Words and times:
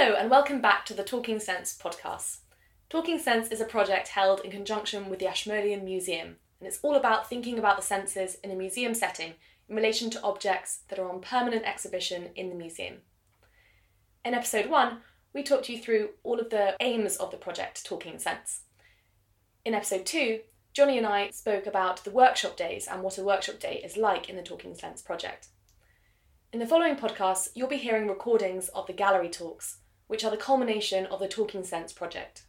Hello, 0.00 0.14
and 0.14 0.30
welcome 0.30 0.60
back 0.60 0.86
to 0.86 0.94
the 0.94 1.02
Talking 1.02 1.40
Sense 1.40 1.76
podcast. 1.76 2.36
Talking 2.88 3.18
Sense 3.18 3.48
is 3.48 3.60
a 3.60 3.64
project 3.64 4.06
held 4.06 4.40
in 4.42 4.52
conjunction 4.52 5.10
with 5.10 5.18
the 5.18 5.26
Ashmolean 5.26 5.84
Museum, 5.84 6.36
and 6.60 6.68
it's 6.68 6.78
all 6.82 6.94
about 6.94 7.28
thinking 7.28 7.58
about 7.58 7.76
the 7.76 7.82
senses 7.82 8.36
in 8.44 8.52
a 8.52 8.54
museum 8.54 8.94
setting 8.94 9.34
in 9.68 9.74
relation 9.74 10.08
to 10.10 10.22
objects 10.22 10.82
that 10.86 11.00
are 11.00 11.10
on 11.10 11.20
permanent 11.20 11.64
exhibition 11.64 12.28
in 12.36 12.48
the 12.48 12.54
museum. 12.54 12.98
In 14.24 14.34
episode 14.34 14.70
one, 14.70 14.98
we 15.34 15.42
talked 15.42 15.68
you 15.68 15.80
through 15.80 16.10
all 16.22 16.38
of 16.38 16.50
the 16.50 16.76
aims 16.78 17.16
of 17.16 17.32
the 17.32 17.36
project 17.36 17.84
Talking 17.84 18.20
Sense. 18.20 18.60
In 19.64 19.74
episode 19.74 20.06
two, 20.06 20.42
Johnny 20.72 20.96
and 20.96 21.08
I 21.08 21.30
spoke 21.30 21.66
about 21.66 22.04
the 22.04 22.12
workshop 22.12 22.56
days 22.56 22.86
and 22.86 23.02
what 23.02 23.18
a 23.18 23.24
workshop 23.24 23.58
day 23.58 23.82
is 23.84 23.96
like 23.96 24.28
in 24.28 24.36
the 24.36 24.42
Talking 24.44 24.76
Sense 24.76 25.02
project. 25.02 25.48
In 26.52 26.60
the 26.60 26.68
following 26.68 26.94
podcasts, 26.94 27.48
you'll 27.56 27.66
be 27.66 27.78
hearing 27.78 28.06
recordings 28.06 28.68
of 28.68 28.86
the 28.86 28.92
gallery 28.92 29.28
talks, 29.28 29.78
which 30.08 30.24
are 30.24 30.30
the 30.30 30.36
culmination 30.36 31.06
of 31.06 31.20
the 31.20 31.28
Talking 31.28 31.62
Sense 31.62 31.92
project. 31.92 32.42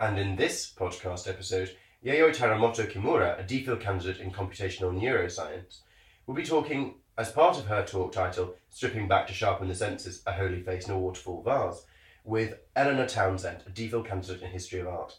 And 0.00 0.18
in 0.18 0.36
this 0.36 0.72
podcast 0.76 1.28
episode, 1.28 1.76
Yayoi 2.04 2.34
Teramoto 2.34 2.90
Kimura, 2.90 3.38
a 3.38 3.44
DPhil 3.44 3.80
candidate 3.80 4.20
in 4.20 4.32
computational 4.32 4.98
neuroscience, 4.98 5.80
will 6.26 6.34
be 6.34 6.42
talking 6.42 6.94
as 7.18 7.30
part 7.30 7.58
of 7.58 7.66
her 7.66 7.84
talk 7.84 8.12
title, 8.12 8.54
Stripping 8.70 9.06
Back 9.06 9.26
to 9.26 9.34
Sharpen 9.34 9.68
the 9.68 9.74
Senses, 9.74 10.22
A 10.26 10.32
Holy 10.32 10.62
Face 10.62 10.88
in 10.88 10.94
a 10.94 10.98
Waterfall 10.98 11.42
Vase, 11.42 11.84
with 12.24 12.54
Eleanor 12.74 13.06
Townsend, 13.06 13.62
a 13.66 13.70
DPhil 13.70 14.06
candidate 14.06 14.40
in 14.40 14.50
history 14.50 14.80
of 14.80 14.88
art. 14.88 15.18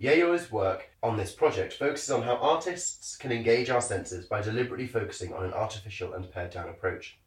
Yayoi's 0.00 0.50
work 0.50 0.88
on 1.02 1.18
this 1.18 1.32
project 1.32 1.74
focuses 1.74 2.10
on 2.10 2.22
how 2.22 2.36
artists 2.36 3.16
can 3.16 3.30
engage 3.30 3.68
our 3.68 3.82
senses 3.82 4.24
by 4.24 4.40
deliberately 4.40 4.86
focusing 4.86 5.34
on 5.34 5.44
an 5.44 5.52
artificial 5.52 6.14
and 6.14 6.32
pared 6.32 6.50
down 6.50 6.70
approach. 6.70 7.18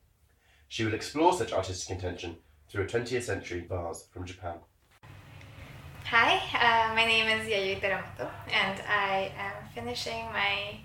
She 0.70 0.84
will 0.84 0.96
explore 0.96 1.34
such 1.34 1.54
artistic 1.54 1.92
intention 1.92 2.38
through 2.74 2.86
a 2.86 2.88
20th 2.88 3.22
century 3.22 3.64
vase 3.70 4.06
from 4.12 4.26
Japan. 4.26 4.56
Hi, 6.06 6.42
uh, 6.58 6.96
my 6.96 7.06
name 7.06 7.28
is 7.28 7.48
Yayoi 7.48 7.80
Teramoto, 7.80 8.28
and 8.52 8.82
I 8.90 9.32
am 9.38 9.54
finishing 9.76 10.26
my 10.34 10.80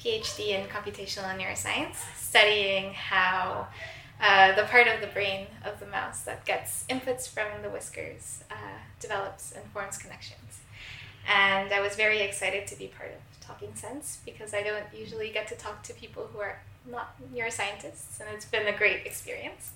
PhD 0.00 0.48
in 0.48 0.66
computational 0.68 1.38
neuroscience, 1.38 1.96
studying 2.16 2.94
how 2.94 3.68
uh, 4.18 4.54
the 4.54 4.62
part 4.64 4.88
of 4.88 5.02
the 5.02 5.08
brain 5.08 5.46
of 5.62 5.78
the 5.78 5.86
mouse 5.86 6.22
that 6.22 6.46
gets 6.46 6.86
inputs 6.88 7.28
from 7.28 7.48
the 7.62 7.68
whiskers 7.68 8.42
uh, 8.50 8.78
develops 8.98 9.52
and 9.52 9.62
forms 9.72 9.98
connections. 9.98 10.60
And 11.28 11.70
I 11.70 11.82
was 11.82 11.96
very 11.96 12.20
excited 12.20 12.66
to 12.68 12.78
be 12.78 12.86
part 12.86 13.10
of 13.10 13.40
Talking 13.46 13.74
Sense 13.74 14.20
because 14.24 14.54
I 14.54 14.62
don't 14.62 14.86
usually 14.98 15.30
get 15.32 15.48
to 15.48 15.54
talk 15.54 15.82
to 15.82 15.92
people 15.92 16.30
who 16.32 16.40
are 16.40 16.62
not 16.90 17.14
neuroscientists, 17.34 18.20
and 18.20 18.28
it's 18.32 18.46
been 18.46 18.66
a 18.66 18.76
great 18.76 19.04
experience. 19.04 19.72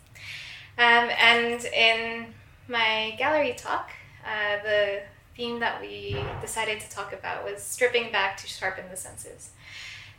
Um, 0.78 1.10
and 1.18 1.64
in 1.64 2.26
my 2.68 3.14
gallery 3.18 3.54
talk, 3.56 3.90
uh, 4.24 4.62
the 4.62 5.02
theme 5.36 5.60
that 5.60 5.80
we 5.80 6.16
decided 6.40 6.80
to 6.80 6.90
talk 6.90 7.12
about 7.12 7.44
was 7.44 7.62
stripping 7.62 8.12
back 8.12 8.36
to 8.38 8.46
sharpen 8.46 8.84
the 8.91 8.96
senses. 8.96 9.50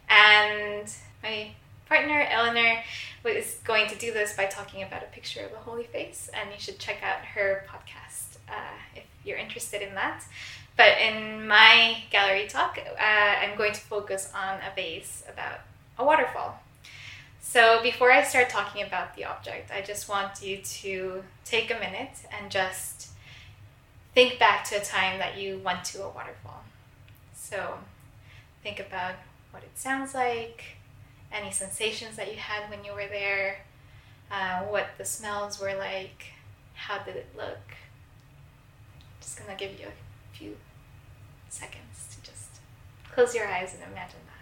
And 0.09 0.91
my 1.23 1.51
partner, 1.87 2.25
Eleanor, 2.29 2.83
was 3.23 3.57
going 3.63 3.87
to 3.89 3.95
do 3.95 4.13
this 4.13 4.35
by 4.35 4.45
talking 4.45 4.83
about 4.83 5.03
a 5.03 5.07
picture 5.07 5.45
of 5.45 5.51
a 5.53 5.57
holy 5.57 5.83
face, 5.83 6.29
and 6.33 6.49
you 6.51 6.59
should 6.59 6.79
check 6.79 7.03
out 7.03 7.19
her 7.19 7.65
podcast 7.69 8.37
uh, 8.49 8.77
if 8.95 9.03
you're 9.23 9.37
interested 9.37 9.81
in 9.81 9.93
that. 9.95 10.23
But 10.77 10.97
in 10.99 11.47
my 11.47 12.03
gallery 12.11 12.47
talk, 12.47 12.79
uh, 12.79 13.03
I'm 13.03 13.57
going 13.57 13.73
to 13.73 13.79
focus 13.81 14.31
on 14.33 14.59
a 14.59 14.73
vase 14.75 15.23
about 15.31 15.59
a 15.97 16.05
waterfall. 16.05 16.59
So 17.41 17.81
before 17.81 18.11
I 18.11 18.23
start 18.23 18.49
talking 18.49 18.83
about 18.83 19.15
the 19.15 19.25
object, 19.25 19.71
I 19.71 19.81
just 19.81 20.07
want 20.07 20.41
you 20.41 20.57
to 20.57 21.23
take 21.43 21.71
a 21.71 21.73
minute 21.73 22.17
and 22.39 22.51
just 22.51 23.09
think 24.13 24.39
back 24.39 24.63
to 24.65 24.75
a 24.75 24.83
time 24.83 25.17
that 25.19 25.37
you 25.37 25.59
went 25.63 25.83
to 25.85 26.03
a 26.03 26.09
waterfall. 26.09 26.63
So 27.33 27.79
think 28.63 28.79
about 28.79 29.15
what 29.49 29.63
it 29.63 29.77
sounds 29.77 30.13
like, 30.13 30.77
any 31.33 31.51
sensations 31.51 32.15
that 32.15 32.31
you 32.31 32.37
had 32.37 32.69
when 32.69 32.85
you 32.85 32.93
were 32.93 33.07
there, 33.07 33.57
uh, 34.31 34.61
what 34.61 34.89
the 34.97 35.03
smells 35.03 35.59
were 35.59 35.75
like, 35.75 36.27
how 36.75 36.99
did 36.99 37.15
it 37.15 37.27
look. 37.35 37.75
Just 39.19 39.37
gonna 39.37 39.57
give 39.57 39.79
you 39.79 39.87
a 39.87 40.37
few 40.37 40.55
seconds 41.49 42.07
to 42.15 42.31
just 42.31 42.59
close 43.11 43.35
your 43.35 43.47
eyes 43.47 43.73
and 43.73 43.83
imagine 43.91 44.19
that. 44.27 44.40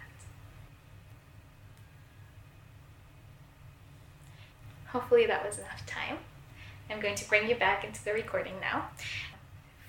Hopefully, 4.92 5.26
that 5.26 5.44
was 5.44 5.58
enough 5.58 5.84
time. 5.86 6.18
I'm 6.90 7.00
going 7.00 7.14
to 7.14 7.28
bring 7.28 7.48
you 7.48 7.54
back 7.54 7.84
into 7.84 8.04
the 8.04 8.12
recording 8.12 8.54
now. 8.60 8.88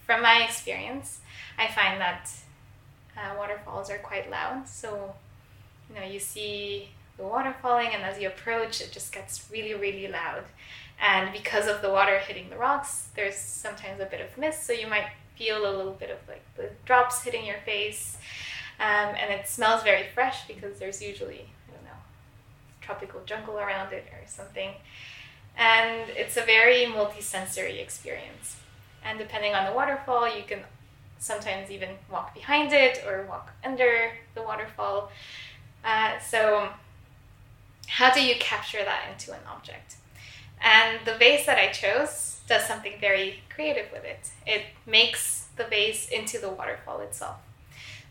From 0.06 0.22
my 0.22 0.44
experience, 0.44 1.22
I 1.58 1.68
find 1.68 2.00
that 2.00 2.30
uh, 3.18 3.36
waterfalls 3.38 3.90
are 3.90 3.98
quite 3.98 4.30
loud. 4.30 4.68
So, 4.68 5.16
you 5.90 5.96
know, 6.00 6.06
you 6.06 6.20
see 6.20 6.90
the 7.18 7.24
water 7.24 7.56
falling, 7.62 7.90
and 7.94 8.04
as 8.04 8.20
you 8.20 8.28
approach, 8.28 8.82
it 8.82 8.92
just 8.92 9.12
gets 9.12 9.50
really, 9.52 9.74
really 9.74 10.08
loud. 10.08 10.44
And 11.00 11.34
because 11.34 11.68
of 11.68 11.82
the 11.82 11.90
water 11.90 12.20
hitting 12.20 12.50
the 12.50 12.58
rocks, 12.58 13.08
there's 13.16 13.36
sometimes 13.36 14.00
a 14.00 14.06
bit 14.06 14.22
of 14.22 14.38
mist, 14.38 14.66
so 14.66 14.74
you 14.74 14.88
might 14.88 15.08
feel 15.36 15.58
a 15.58 15.76
little 15.76 15.94
bit 15.94 16.12
of 16.12 16.18
like 16.28 16.44
the 16.56 16.70
drops 16.86 17.24
hitting 17.24 17.46
your 17.46 17.58
face. 17.66 18.18
Um, 18.80 19.16
and 19.16 19.32
it 19.32 19.48
smells 19.48 19.84
very 19.84 20.08
fresh 20.14 20.48
because 20.48 20.80
there's 20.80 21.02
usually, 21.02 21.50
tropical 22.82 23.22
jungle 23.26 23.58
around 23.58 23.94
it 23.94 24.06
or 24.12 24.28
something. 24.28 24.72
And 25.58 26.10
it's 26.10 26.38
a 26.38 26.42
very 26.42 26.86
multi-sensory 26.86 27.80
experience. 27.80 28.58
And 29.04 29.18
depending 29.18 29.54
on 29.54 29.66
the 29.66 29.74
waterfall, 29.74 30.28
you 30.28 30.44
can 30.44 30.60
sometimes 31.20 31.70
even 31.70 31.90
walk 32.12 32.34
behind 32.34 32.74
it 32.74 33.04
or 33.06 33.26
walk 33.28 33.52
under 33.64 34.12
the 34.36 34.42
waterfall. 34.42 35.12
Uh, 35.84 36.20
so, 36.20 36.70
how 37.88 38.12
do 38.12 38.24
you 38.24 38.36
capture 38.40 38.84
that 38.84 39.10
into 39.12 39.32
an 39.34 39.42
object? 39.48 39.96
And 40.62 41.00
the 41.06 41.16
vase 41.16 41.46
that 41.46 41.58
I 41.58 41.72
chose 41.72 42.40
does 42.48 42.66
something 42.66 42.94
very 43.00 43.42
creative 43.54 43.92
with 43.92 44.04
it. 44.04 44.30
It 44.46 44.64
makes 44.86 45.48
the 45.56 45.64
vase 45.64 46.10
into 46.10 46.38
the 46.38 46.50
waterfall 46.50 47.02
itself. 47.02 47.38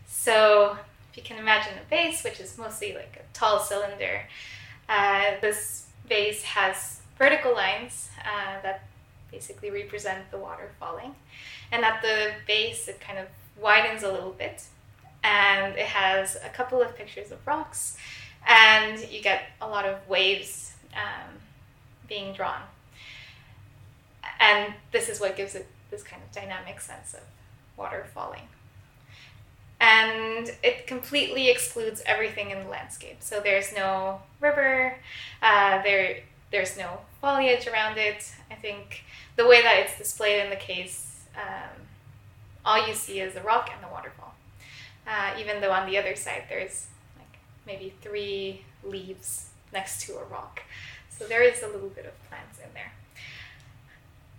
So 0.07 0.77
if 1.09 1.17
you 1.17 1.23
can 1.23 1.37
imagine 1.37 1.73
a 1.77 1.89
vase, 1.89 2.23
which 2.23 2.39
is 2.39 2.57
mostly 2.57 2.93
like 2.93 3.17
a 3.17 3.37
tall 3.37 3.59
cylinder, 3.59 4.23
uh, 4.89 5.31
this 5.41 5.87
vase 6.07 6.43
has 6.43 7.01
vertical 7.17 7.53
lines 7.53 8.09
uh, 8.25 8.61
that 8.63 8.87
basically 9.31 9.71
represent 9.71 10.29
the 10.31 10.37
water 10.37 10.71
falling. 10.79 11.15
And 11.71 11.85
at 11.85 12.01
the 12.01 12.33
base, 12.47 12.87
it 12.87 12.99
kind 12.99 13.17
of 13.17 13.27
widens 13.57 14.03
a 14.03 14.11
little 14.11 14.31
bit. 14.31 14.65
And 15.23 15.75
it 15.75 15.85
has 15.85 16.35
a 16.43 16.49
couple 16.49 16.81
of 16.81 16.95
pictures 16.97 17.31
of 17.31 17.45
rocks, 17.45 17.95
and 18.47 18.99
you 19.11 19.21
get 19.21 19.43
a 19.61 19.67
lot 19.67 19.85
of 19.85 20.07
waves 20.09 20.73
um, 20.95 21.37
being 22.07 22.33
drawn 22.33 22.61
and 24.41 24.73
this 24.91 25.07
is 25.07 25.19
what 25.19 25.37
gives 25.37 25.55
it 25.55 25.67
this 25.89 26.03
kind 26.03 26.21
of 26.21 26.31
dynamic 26.31 26.81
sense 26.81 27.13
of 27.13 27.21
water 27.77 28.05
falling. 28.13 28.47
And 29.81 30.53
it 30.63 30.85
completely 30.85 31.49
excludes 31.49 32.03
everything 32.05 32.51
in 32.51 32.59
the 32.59 32.69
landscape. 32.69 33.17
So 33.19 33.41
there's 33.41 33.73
no 33.73 34.21
river, 34.39 34.95
uh, 35.41 35.81
there 35.81 36.19
there's 36.51 36.77
no 36.77 36.99
foliage 37.19 37.65
around 37.65 37.97
it. 37.97 38.31
I 38.51 38.55
think 38.55 39.03
the 39.37 39.47
way 39.47 39.61
that 39.63 39.79
it's 39.79 39.97
displayed 39.97 40.43
in 40.43 40.49
the 40.51 40.55
case, 40.55 41.25
um, 41.35 41.87
all 42.63 42.87
you 42.87 42.93
see 42.93 43.19
is 43.21 43.33
the 43.33 43.41
rock 43.41 43.71
and 43.73 43.83
the 43.83 43.91
waterfall. 43.91 44.35
Uh, 45.07 45.31
even 45.39 45.61
though 45.61 45.71
on 45.71 45.89
the 45.89 45.97
other 45.97 46.15
side 46.15 46.43
there's 46.47 46.85
like 47.17 47.39
maybe 47.65 47.93
three 48.01 48.61
leaves 48.83 49.49
next 49.73 50.05
to 50.05 50.13
a 50.13 50.23
rock. 50.25 50.61
So 51.09 51.25
there 51.25 51.41
is 51.41 51.63
a 51.63 51.67
little 51.67 51.89
bit 51.89 52.05
of 52.05 52.29
plants 52.29 52.59
in 52.59 52.71
there. 52.75 52.91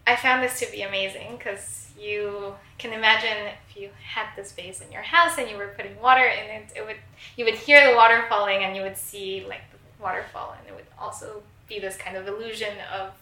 I 0.07 0.15
found 0.17 0.43
this 0.43 0.61
to 0.61 0.71
be 0.71 0.83
amazing 0.83 1.37
because 1.37 1.82
you 1.99 2.55
can 2.79 2.93
imagine 2.93 3.53
if 3.69 3.77
you 3.77 3.91
had 4.03 4.27
this 4.37 4.53
vase 4.53 4.81
in 4.81 4.91
your 4.91 5.03
house 5.03 5.39
and 5.39 5.49
you 5.49 5.57
were 5.57 5.73
putting 5.77 6.01
water 6.01 6.25
in 6.25 6.51
it, 6.51 6.73
it 6.75 6.85
would 6.85 6.97
you 7.37 7.45
would 7.45 7.55
hear 7.55 7.89
the 7.89 7.97
water 7.97 8.25
falling 8.29 8.63
and 8.65 8.77
you 8.77 8.83
would 8.83 8.97
see 8.97 9.45
like 9.49 9.63
the 9.71 10.03
waterfall 10.03 10.55
and 10.59 10.69
it 10.69 10.75
would 10.75 10.87
also 10.99 11.43
be 11.69 11.79
this 11.79 11.97
kind 11.97 12.17
of 12.17 12.27
illusion 12.27 12.75
of 12.93 13.13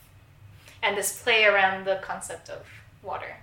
and 0.83 0.97
this 0.97 1.23
play 1.23 1.45
around 1.45 1.85
the 1.85 2.01
concept 2.03 2.49
of 2.49 2.67
water. 3.03 3.37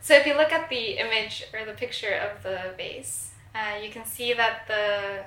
So 0.00 0.14
if 0.14 0.26
you 0.26 0.34
look 0.34 0.52
at 0.52 0.68
the 0.68 0.98
image 0.98 1.44
or 1.52 1.64
the 1.64 1.72
picture 1.72 2.14
of 2.14 2.42
the 2.42 2.74
vase, 2.76 3.30
uh, 3.54 3.78
you 3.82 3.90
can 3.90 4.04
see 4.04 4.32
that 4.34 4.66
the 4.66 5.24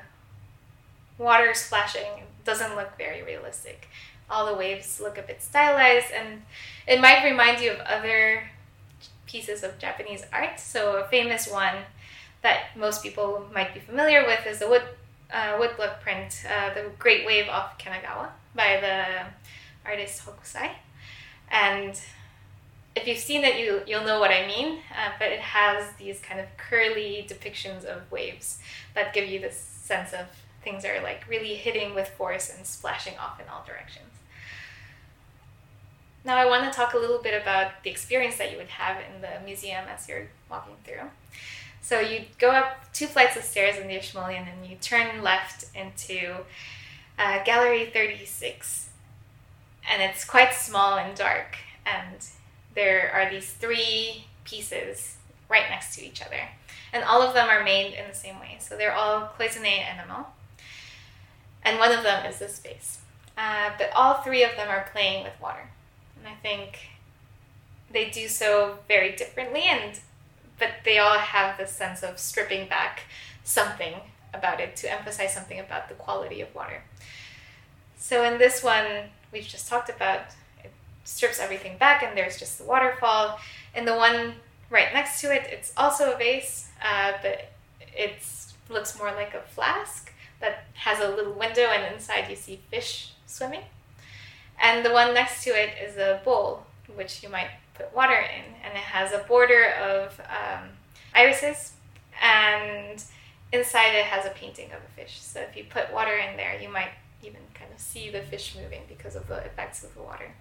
water 1.18 1.54
splashing 1.54 2.24
doesn't 2.46 2.76
look 2.76 2.98
very 2.98 3.24
realistic 3.24 3.88
all 4.30 4.46
the 4.46 4.54
waves 4.54 5.00
look 5.00 5.18
a 5.18 5.22
bit 5.22 5.42
stylized 5.42 6.12
and 6.14 6.42
it 6.86 7.00
might 7.00 7.24
remind 7.24 7.62
you 7.62 7.72
of 7.72 7.80
other 7.82 8.44
pieces 9.26 9.64
of 9.64 9.78
Japanese 9.80 10.26
art. 10.34 10.60
So 10.60 10.98
a 10.98 11.08
famous 11.08 11.50
one 11.50 11.76
that 12.42 12.76
most 12.76 13.04
people 13.04 13.46
might 13.54 13.74
be 13.74 13.80
familiar 13.80 14.26
with 14.26 14.46
is 14.46 14.60
the 14.60 14.68
wood 14.68 14.84
uh, 15.32 15.58
woodblock 15.58 16.00
print, 16.00 16.46
uh, 16.50 16.74
the 16.74 16.90
Great 16.98 17.26
Wave 17.26 17.50
off 17.50 17.78
Kanagawa 17.78 18.30
by 18.56 18.80
the 18.80 19.26
artist 19.90 20.26
Hokusai. 20.26 20.70
And 21.52 22.00
if 22.96 23.08
you've 23.08 23.18
seen 23.18 23.44
it, 23.44 23.60
you, 23.60 23.82
you'll 23.86 24.06
know 24.06 24.20
what 24.20 24.32
I 24.32 24.48
mean, 24.48 24.80
uh, 24.92 25.12
but 25.20 25.32
it 25.32 25.40
has 25.40 25.94
these 26.00 26.20
kind 26.20 26.40
of 26.40 26.46
curly 26.58 27.28
depictions 27.30 27.84
of 27.84 28.10
waves 28.12 28.60
that 28.96 29.14
give 29.14 29.28
you 29.28 29.40
this 29.40 29.58
sense 29.58 30.14
of 30.14 30.26
things 30.64 30.84
are 30.84 31.02
like 31.02 31.26
really 31.30 31.56
hitting 31.56 31.94
with 31.94 32.10
force 32.10 32.54
and 32.56 32.66
splashing 32.66 33.18
off 33.18 33.40
in 33.40 33.48
all 33.50 33.64
directions. 33.66 34.17
Now, 36.28 36.36
I 36.36 36.46
want 36.46 36.66
to 36.66 36.78
talk 36.78 36.94
a 36.94 36.98
little 36.98 37.20
bit 37.20 37.42
about 37.42 37.84
the 37.84 37.90
experience 37.90 38.36
that 38.36 38.52
you 38.52 38.58
would 38.58 38.68
have 38.68 38.98
in 38.98 39.22
the 39.22 39.40
museum 39.46 39.86
as 39.88 40.10
you're 40.10 40.28
walking 40.52 40.74
through. 40.84 41.10
So, 41.82 42.02
you 42.02 42.26
go 42.38 42.50
up 42.52 42.92
two 42.92 43.08
flights 43.08 43.38
of 43.38 43.44
stairs 43.44 43.78
in 43.78 43.88
the 43.88 43.96
Ashmolean 43.96 44.46
and 44.46 44.70
you 44.70 44.76
turn 44.82 45.24
left 45.24 45.68
into 45.74 46.36
uh, 47.18 47.46
Gallery 47.46 47.86
36. 47.94 48.90
And 49.90 50.02
it's 50.02 50.26
quite 50.26 50.54
small 50.54 50.98
and 50.98 51.16
dark, 51.16 51.56
and 51.86 52.18
there 52.76 53.10
are 53.14 53.32
these 53.32 53.54
three 53.54 54.26
pieces 54.44 55.16
right 55.48 55.70
next 55.70 55.96
to 55.96 56.06
each 56.06 56.22
other. 56.22 56.50
And 56.92 57.06
all 57.06 57.22
of 57.22 57.36
them 57.36 57.48
are 57.50 57.64
made 57.64 57.94
in 57.94 58.06
the 58.06 58.14
same 58.14 58.38
way. 58.42 58.58
So, 58.60 58.76
they're 58.76 58.94
all 58.94 59.32
cloisonné 59.40 59.94
enamel. 59.94 60.28
And 61.64 61.80
one 61.80 61.94
of 61.94 62.04
them 62.04 62.26
is 62.26 62.40
this 62.40 62.60
vase. 62.60 63.00
Uh, 63.38 63.72
but 63.78 63.92
all 63.96 64.16
three 64.16 64.44
of 64.44 64.58
them 64.58 64.68
are 64.68 64.90
playing 64.92 65.24
with 65.24 65.40
water. 65.42 65.70
And 66.20 66.28
I 66.28 66.36
think 66.42 66.80
they 67.92 68.10
do 68.10 68.28
so 68.28 68.80
very 68.88 69.16
differently 69.16 69.64
and 69.64 70.00
but 70.60 70.70
they 70.84 70.98
all 70.98 71.20
have 71.20 71.58
this 71.58 71.72
sense 71.72 72.02
of 72.02 72.18
stripping 72.18 72.68
back 72.68 73.02
something 73.44 73.94
about 74.34 74.60
it 74.60 74.76
to 74.76 74.92
emphasize 74.92 75.34
something 75.34 75.60
about 75.60 75.88
the 75.88 75.94
quality 75.94 76.42
of 76.42 76.54
water. 76.56 76.82
So 77.98 78.24
in 78.24 78.38
this 78.38 78.64
one 78.64 78.86
we've 79.32 79.46
just 79.46 79.70
talked 79.70 79.90
about 79.90 80.22
it 80.64 80.72
strips 81.04 81.40
everything 81.40 81.78
back 81.78 82.04
and 82.04 82.18
there's 82.18 82.38
just 82.38 82.58
the 82.58 82.66
waterfall. 82.66 83.40
In 83.76 83.86
the 83.86 83.96
one 83.96 84.34
right 84.70 84.94
next 84.94 85.22
to 85.22 85.34
it 85.34 85.48
it's 85.50 85.72
also 85.78 86.14
a 86.14 86.18
vase 86.18 86.70
uh, 86.84 87.14
but 87.22 87.52
it 87.96 88.22
looks 88.70 88.98
more 88.98 89.12
like 89.14 89.34
a 89.34 89.42
flask 89.42 90.12
that 90.40 90.66
has 90.74 91.00
a 91.00 91.10
little 91.10 91.34
window 91.34 91.64
and 91.64 91.94
inside 91.94 92.30
you 92.30 92.36
see 92.36 92.60
fish 92.70 93.14
swimming. 93.26 93.62
And 94.62 94.86
the 94.86 94.92
one 94.92 95.14
next 95.14 95.44
to 95.44 95.52
it 95.52 95.74
is 95.82 95.98
a 95.98 96.22
bowl, 96.26 96.66
which 96.96 97.24
you 97.24 97.30
might 97.30 97.50
put 97.74 97.94
water 97.96 98.18
in, 98.18 98.54
and 98.64 98.74
it 98.74 98.84
has 98.84 99.12
a 99.12 99.20
border 99.20 99.72
of 99.82 100.20
um, 100.22 100.70
irises, 101.14 101.74
and 102.22 103.04
inside 103.52 103.94
it 103.94 104.06
has 104.06 104.26
a 104.26 104.30
painting 104.32 104.68
of 104.68 104.80
a 104.80 105.02
fish. 105.02 105.22
So 105.22 105.42
if 105.42 105.56
you 105.56 105.66
put 105.70 105.94
water 105.94 106.16
in 106.16 106.38
there, 106.38 106.60
you 106.60 106.70
might 106.70 106.90
even 107.22 107.42
kind 107.54 107.72
of 107.74 107.80
see 107.80 108.10
the 108.10 108.22
fish 108.22 108.56
moving 108.62 108.82
because 108.88 109.16
of 109.16 109.28
the 109.28 109.38
effects 109.38 109.84
of 109.84 109.94
the 109.94 110.02
water. 110.02 110.32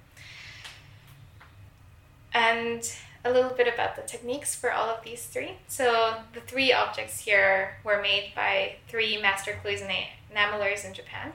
And 2.32 2.90
a 3.24 3.32
little 3.32 3.50
bit 3.50 3.66
about 3.72 3.96
the 3.96 4.02
techniques 4.02 4.54
for 4.54 4.72
all 4.72 4.88
of 4.88 5.02
these 5.02 5.26
three. 5.26 5.52
So 5.68 6.16
the 6.32 6.40
three 6.40 6.72
objects 6.72 7.20
here 7.20 7.78
were 7.82 8.00
made 8.00 8.32
by 8.36 8.76
three 8.88 9.20
master 9.20 9.58
cloisonné 9.64 10.06
enamelers 10.32 10.84
in 10.84 10.94
Japan 10.94 11.32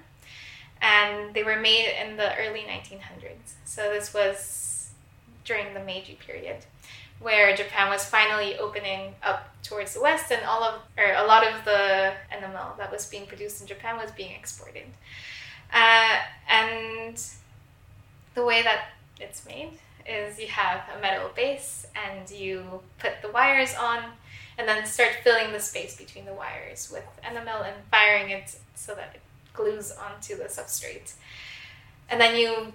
and 0.82 1.34
they 1.34 1.44
were 1.44 1.60
made 1.60 1.88
in 2.02 2.18
the 2.18 2.36
early 2.38 2.62
1900s. 2.62 3.54
So 3.66 3.92
this 3.92 4.14
was 4.14 4.90
during 5.46 5.74
the 5.74 5.80
Meiji 5.80 6.18
period, 6.26 6.58
where 7.20 7.56
Japan 7.56 7.90
was 7.90 8.06
finally 8.06 8.58
opening 8.58 9.16
up 9.24 9.54
towards 9.64 9.94
the 9.94 10.02
west, 10.02 10.32
and 10.32 10.44
all 10.46 10.64
of 10.64 10.82
or 10.98 11.14
a 11.14 11.26
lot 11.26 11.46
of 11.46 11.64
the 11.66 12.14
enamel 12.36 12.74
that 12.78 12.92
was 12.92 13.06
being 13.06 13.28
produced 13.28 13.62
in 13.62 13.68
Japan 13.68 13.98
was 13.98 14.12
being 14.12 14.32
exported. 14.32 14.86
Uh, 15.74 16.18
and 16.50 17.24
the 18.36 18.44
way 18.44 18.62
that 18.62 18.90
it's 19.20 19.46
made 19.46 19.72
is 20.08 20.40
you 20.40 20.48
have 20.48 20.82
a 20.98 21.02
metal 21.02 21.30
base 21.36 21.86
and 21.96 22.30
you 22.30 22.82
put 22.98 23.14
the 23.22 23.32
wires 23.32 23.76
on 23.80 24.04
and 24.58 24.68
then 24.68 24.86
start 24.86 25.12
filling 25.24 25.52
the 25.54 25.60
space 25.60 25.96
between 25.96 26.26
the 26.26 26.34
wires 26.34 26.90
with 26.92 27.06
enamel 27.30 27.62
and 27.62 27.76
firing 27.90 28.32
it 28.32 28.58
so 28.76 28.94
that 28.96 29.12
it 29.14 29.22
glues 29.54 29.92
onto 29.92 30.38
the 30.38 30.46
substrate. 30.46 31.14
And 32.10 32.20
then 32.20 32.36
you 32.36 32.74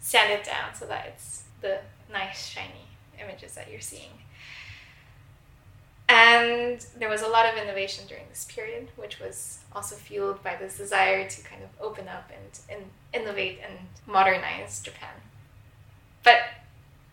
sand 0.00 0.32
it 0.32 0.44
down 0.44 0.74
so 0.74 0.86
that 0.86 1.06
it's 1.06 1.42
the 1.60 1.78
nice 2.10 2.46
shiny 2.46 2.86
images 3.20 3.54
that 3.54 3.70
you're 3.70 3.80
seeing. 3.80 4.10
And 6.08 6.84
there 6.98 7.10
was 7.10 7.20
a 7.20 7.28
lot 7.28 7.44
of 7.44 7.62
innovation 7.62 8.06
during 8.08 8.24
this 8.30 8.46
period, 8.50 8.88
which 8.96 9.20
was 9.20 9.58
also 9.74 9.94
fueled 9.94 10.42
by 10.42 10.56
this 10.56 10.78
desire 10.78 11.28
to 11.28 11.42
kind 11.42 11.62
of 11.62 11.68
open 11.80 12.08
up 12.08 12.30
and, 12.34 12.78
and 12.78 12.90
innovate 13.12 13.58
and 13.68 13.78
modernize 14.06 14.80
Japan. 14.80 15.14
But 16.24 16.38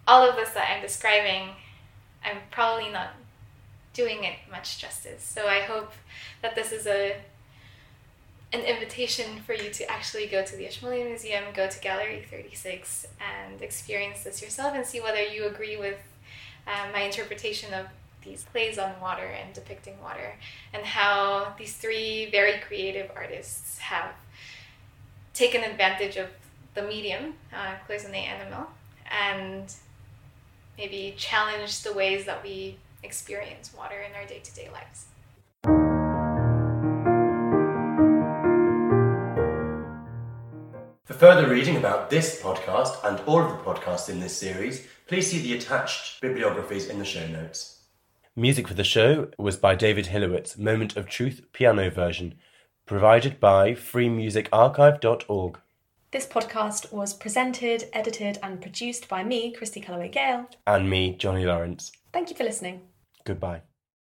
all 0.07 0.27
of 0.27 0.38
this 0.38 0.51
that 0.51 0.71
I'm 0.73 0.81
describing, 0.81 1.50
I'm 2.23 2.38
probably 2.51 2.89
not 2.89 3.09
doing 3.94 4.23
it 4.23 4.35
much 4.50 4.79
justice. 4.79 5.23
So 5.23 5.47
I 5.47 5.59
hope 5.59 5.91
that 6.41 6.56
this 6.56 6.71
is 6.71 6.88
a 6.88 7.17
an 8.56 8.62
invitation 8.62 9.42
for 9.46 9.54
you 9.54 9.69
to 9.69 9.92
actually 9.92 10.28
go 10.28 10.44
to 10.44 10.56
the 10.56 10.66
Ashmolean 10.66 11.07
Museum, 11.07 11.44
go 11.54 11.68
to 11.68 11.80
Gallery 11.81 12.25
36, 12.31 13.06
and 13.19 13.62
experience 13.62 14.24
this 14.24 14.42
yourself 14.42 14.74
and 14.74 14.86
see 14.86 15.02
whether 15.02 15.22
you 15.22 15.46
agree 15.46 15.75
with 15.75 16.00
um, 16.66 16.94
my 16.94 17.02
interpretation 17.02 17.74
of 17.74 17.86
these 18.24 18.46
plays 18.46 18.78
on 18.80 18.94
water 19.02 19.25
and 19.25 19.54
depicting 19.54 20.02
water, 20.02 20.36
and 20.74 20.86
how 20.86 21.54
these 21.60 21.75
three 21.75 22.30
very 22.31 22.60
creative 22.60 23.12
artists 23.13 23.78
have 23.78 24.12
taken 25.34 25.62
advantage 25.62 26.16
of 26.16 26.30
the 26.75 26.81
medium, 26.81 27.34
uh, 27.54 27.75
cloisonné 27.88 28.24
enamel, 28.24 28.68
and 29.12 29.74
maybe 30.78 31.13
challenge 31.18 31.84
the 31.84 31.94
ways 31.94 32.25
that 32.25 32.42
we 32.42 32.78
experience 33.04 33.72
water 33.78 34.00
in 34.00 34.16
our 34.16 34.25
day 34.25 34.40
to 34.40 34.56
day 34.56 34.69
lives. 34.72 35.08
For 41.15 41.31
further 41.31 41.47
reading 41.47 41.77
about 41.77 42.09
this 42.09 42.41
podcast 42.41 43.01
and 43.06 43.21
all 43.21 43.41
of 43.41 43.47
the 43.47 43.63
podcasts 43.63 44.09
in 44.09 44.19
this 44.19 44.35
series, 44.35 44.85
please 45.07 45.31
see 45.31 45.39
the 45.39 45.53
attached 45.53 46.19
bibliographies 46.19 46.89
in 46.89 47.00
the 47.00 47.06
show 47.06 47.25
notes. 47.27 47.83
Music 48.35 48.67
for 48.67 48.73
the 48.73 48.83
show 48.83 49.29
was 49.38 49.56
by 49.56 49.75
David 49.75 50.07
Hilowitz, 50.07 50.57
Moment 50.57 50.97
of 50.97 51.07
Truth 51.07 51.44
piano 51.53 51.89
version, 51.89 52.35
provided 52.85 53.39
by 53.39 53.72
freemusicarchive.org. 53.72 55.60
This 56.12 56.27
podcast 56.27 56.91
was 56.91 57.13
presented, 57.13 57.86
edited, 57.93 58.38
and 58.43 58.62
produced 58.62 59.07
by 59.07 59.24
me, 59.24 59.53
Christy 59.53 59.79
Calloway 59.79 60.10
Gale. 60.10 60.50
And 60.67 60.89
me, 60.89 61.15
Johnny 61.15 61.45
Lawrence. 61.45 61.93
Thank 62.12 62.29
you 62.29 62.36
for 62.36 62.43
listening. 62.43 62.81
Goodbye. 63.24 63.62